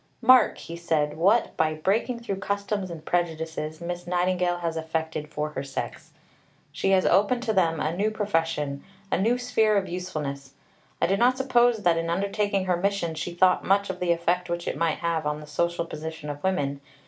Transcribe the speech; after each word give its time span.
"Mark," 0.23 0.57
he 0.57 0.75
said, 0.75 1.15
"what, 1.15 1.55
by 1.55 1.75
breaking 1.75 2.17
through 2.21 2.37
customs 2.37 2.89
and 2.89 3.05
prejudices, 3.05 3.79
Miss 3.79 4.07
Nightingale 4.07 4.57
has 4.57 4.75
effected 4.75 5.29
for 5.29 5.49
her 5.49 5.61
sex. 5.63 6.11
She 6.71 6.89
has 6.89 7.05
opened 7.05 7.43
to 7.43 7.53
them 7.53 7.79
a 7.79 7.95
new 7.95 8.09
profession, 8.09 8.83
a 9.11 9.21
new 9.21 9.37
sphere 9.37 9.77
of 9.77 9.87
usefulness. 9.87 10.53
I 10.99 11.05
do 11.05 11.17
not 11.17 11.37
suppose 11.37 11.83
that, 11.83 11.97
in 11.99 12.09
undertaking 12.09 12.65
her 12.65 12.77
mission, 12.77 13.13
she 13.13 13.35
thought 13.35 13.63
much 13.63 13.91
of 13.91 13.99
the 13.99 14.11
effect 14.11 14.49
which 14.49 14.67
it 14.67 14.75
might 14.75 14.97
have 14.97 15.27
on 15.27 15.39
the 15.39 15.45
social 15.45 15.85
position 15.85 16.31
of 16.31 16.43
women. 16.43 16.81